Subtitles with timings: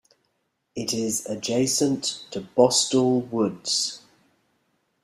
[0.75, 4.01] It is adjacent to Bostall Woods.